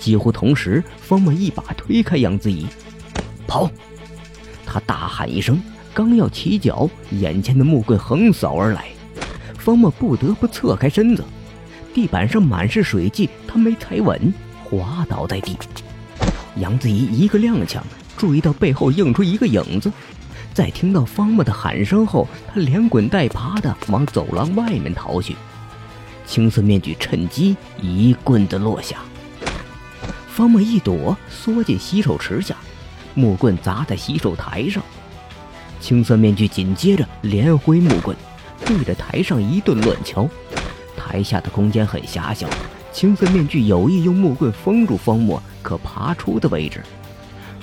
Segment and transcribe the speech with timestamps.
[0.00, 2.66] 几乎同时，方默一把推开杨子怡，
[3.46, 3.70] 跑！
[4.66, 8.86] 他大喊一声，刚要起脚，眼前的木棍横扫而来，
[9.58, 11.22] 方默不得不侧开身子。
[11.92, 14.32] 地板上满是水迹，他没踩稳，
[14.64, 15.56] 滑倒在地。
[16.56, 17.80] 杨子怡一个踉跄，
[18.16, 19.92] 注意到背后映出一个影子，
[20.54, 25.36] 在听到方默的喊声后，他连滚带爬的往走廊外面逃去。
[26.26, 28.98] 青色面具趁机一棍子落下，
[30.40, 32.56] 方默一躲，缩进洗手池下，
[33.12, 34.82] 木棍砸在洗手台上。
[35.80, 38.16] 青色面具紧接着连挥木棍，
[38.64, 40.26] 对着台上一顿乱敲。
[40.96, 42.48] 台下的空间很狭小，
[42.90, 46.82] 青色面具有意用木棍封住方墨可爬出的位置，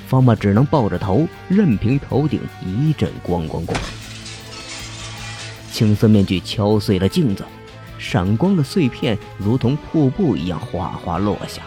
[0.07, 3.73] 方墨只能抱着头，任凭头顶一阵咣咣咣。
[5.71, 7.43] 青色面具敲碎了镜子。
[7.97, 11.63] 闪光的碎片如同瀑布一样哗哗落下，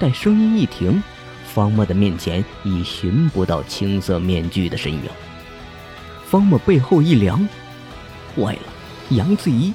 [0.00, 1.02] 待声音一停，
[1.44, 5.02] 方墨的面前已寻不到青色面具的身影。
[6.26, 7.46] 方墨背后一凉，
[8.34, 8.62] 坏了，
[9.10, 9.74] 杨子怡！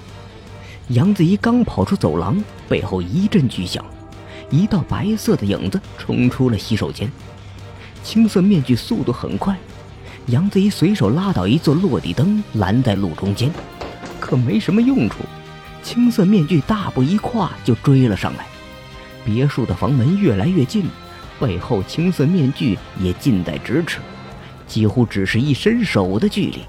[0.87, 3.85] 杨子怡刚跑出走廊，背后一阵巨响，
[4.49, 7.07] 一道白色的影子冲出了洗手间。
[8.03, 9.55] 青色面具速度很快，
[10.25, 13.51] 杨子怡随手拉倒一座落地灯，拦在路中间，
[14.19, 15.17] 可没什么用处。
[15.83, 18.47] 青色面具大步一跨就追了上来，
[19.25, 20.85] 别墅的房门越来越近，
[21.39, 23.99] 背后青色面具也近在咫尺，
[24.67, 26.59] 几乎只是一伸手的距离。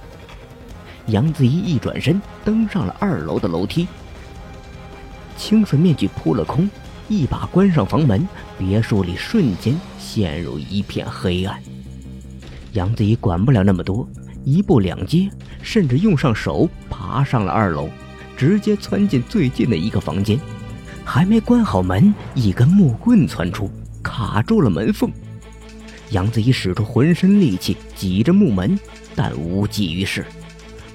[1.09, 3.87] 杨子怡一转身，登上了二楼的楼梯。
[5.37, 6.69] 青色面具扑了空，
[7.09, 8.27] 一把关上房门，
[8.59, 11.63] 别墅里瞬间陷入一片黑暗。
[12.73, 14.09] 杨子怡管不了那么多，
[14.45, 15.31] 一步两阶，
[15.63, 17.89] 甚至用上手爬上了二楼。
[18.37, 20.39] 直接窜进最近的一个房间，
[21.09, 23.71] 还没关好门，一根木棍窜出，
[24.03, 25.09] 卡住了门缝。
[26.11, 28.79] 杨子怡使出浑身力气挤着木门，
[29.15, 30.27] 但无济于事，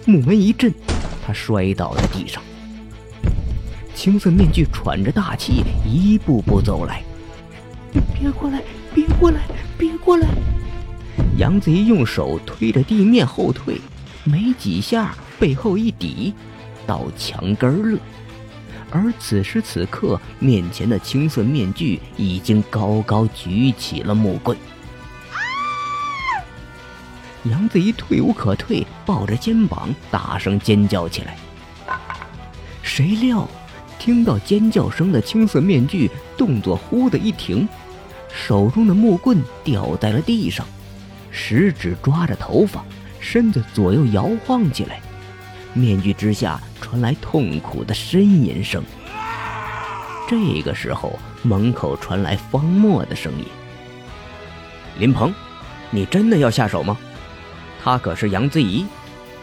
[0.05, 0.71] 木门一震，
[1.25, 2.43] 他摔倒在地上。
[3.95, 7.01] 青色面具喘着大气，一步步走来
[8.13, 8.61] ：“别过来，
[8.93, 9.39] 别过来，
[9.77, 10.27] 别过来！”
[11.39, 13.79] 杨子怡用手推着地面后退，
[14.25, 16.33] 没几下，背后一抵。
[16.85, 17.99] 到墙根了，
[18.91, 24.55] 而此时此刻，面前的青色面具已经高高举起了木棍。
[27.45, 31.37] 杨子怡退无可退，抱着肩膀大声尖叫起来。
[32.83, 33.47] 谁料，
[33.97, 37.67] 听到尖叫声的青色面具动作忽的一停，
[38.31, 40.65] 手中的木棍掉在了地上，
[41.31, 42.83] 食指抓着头发，
[43.19, 44.99] 身子左右摇晃起来。
[45.73, 48.83] 面具之下传来痛苦的呻吟声。
[50.27, 53.45] 这个时候，门口传来方墨的声音
[54.97, 55.33] ：“林鹏，
[55.89, 56.97] 你真的要下手吗？
[57.83, 58.85] 他可是杨子怡，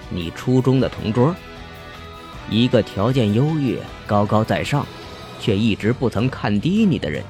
[0.08, 1.34] 你初中的同桌，
[2.48, 4.86] 一个条件优越、高高在上，
[5.40, 7.22] 却一直不曾看低你的人。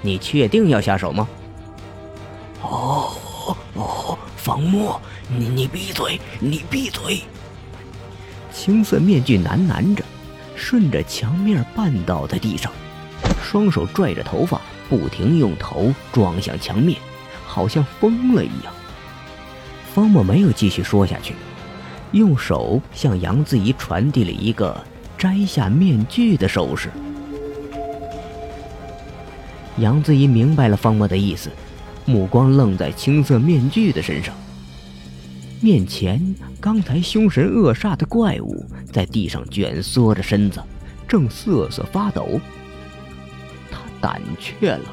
[0.00, 1.28] 你确定要下手吗
[2.62, 3.12] ？”“哦
[3.74, 7.22] 哦，方墨，你你闭嘴，你闭嘴！”
[8.64, 10.04] 青色面具喃喃着，
[10.54, 12.70] 顺着墙面绊倒在地上，
[13.42, 16.96] 双手拽着头发，不停用头撞向墙面，
[17.44, 18.72] 好像疯了一样。
[19.92, 21.34] 方墨没有继续说下去，
[22.12, 24.80] 用手向杨子怡传递了一个
[25.18, 26.88] 摘下面具的手势。
[29.78, 31.50] 杨子怡明白了方墨的意思，
[32.04, 34.32] 目光愣在青色面具的身上。
[35.62, 40.60] 面前刚才凶神恶煞的怪物在地上蜷缩着身子，
[41.06, 42.40] 正瑟瑟发抖。
[43.70, 44.84] 他胆怯了，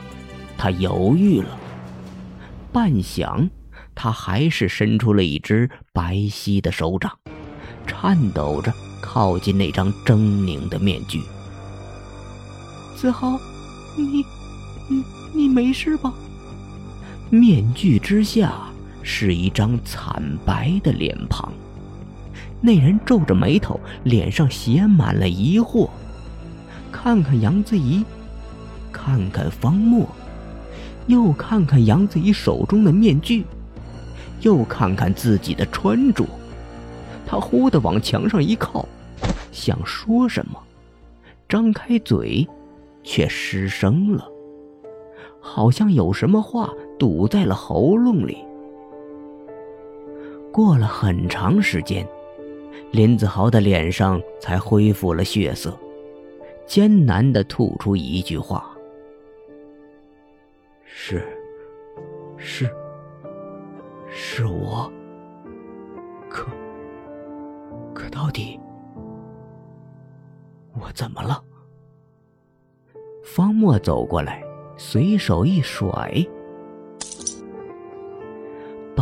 [0.60, 1.58] 他犹豫了，
[2.72, 3.50] 半晌，
[3.96, 7.12] 他还是伸出了一只白皙的手掌，
[7.88, 11.24] 颤抖着靠近那张狰狞的面具。
[12.96, 13.40] 子豪，
[13.98, 14.24] 你，
[14.88, 15.04] 你，
[15.34, 16.14] 你没事吧？
[17.32, 18.69] 面具之下。
[19.12, 21.52] 是一张惨白的脸庞，
[22.62, 25.90] 那人皱着眉头，脸上写满了疑惑，
[26.92, 28.06] 看看杨子怡，
[28.92, 30.08] 看看方墨，
[31.08, 33.44] 又看看杨子怡手中的面具，
[34.42, 36.24] 又看看自己的穿着，
[37.26, 38.88] 他忽地往墙上一靠，
[39.52, 40.62] 想说什么，
[41.50, 42.48] 张开嘴，
[43.04, 44.24] 却失声了，
[45.42, 46.70] 好像有什么话
[47.00, 48.38] 堵在了喉咙里。
[50.62, 52.06] 过了很长时间，
[52.92, 55.74] 林子豪的脸上才恢复了血色，
[56.68, 58.70] 艰难的吐出一句话
[60.84, 61.26] ：“是，
[62.36, 62.70] 是，
[64.10, 64.92] 是我。
[66.30, 66.46] 可，
[67.94, 68.60] 可到底
[70.74, 71.42] 我怎么了？
[73.24, 74.44] 方墨走过来，
[74.76, 76.14] 随手一甩，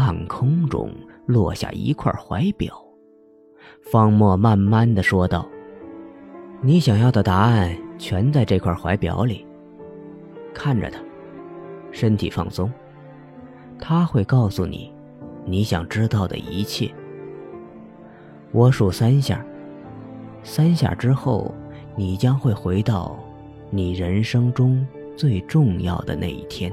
[0.07, 0.89] 半空中
[1.25, 2.81] 落下一块怀表。
[3.91, 5.45] 方墨慢慢的说道
[6.63, 9.45] ：“你想要的答案全在这块怀表里。
[10.53, 10.97] 看着它，
[11.91, 12.71] 身体放松，
[13.77, 14.93] 他会告诉你
[15.43, 16.89] 你想知道的一切。
[18.53, 19.45] 我数三下，
[20.41, 21.53] 三下之后，
[21.97, 23.19] 你将会回到
[23.69, 24.87] 你人生中
[25.17, 26.71] 最重要的那一天。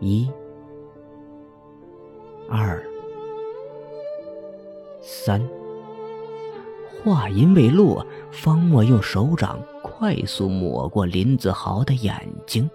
[0.00, 0.28] 一、
[2.54, 2.84] 二。”
[5.00, 5.42] 三，
[7.02, 12.68] 话音未落，方墨用手掌快速抹过林子豪的眼睛。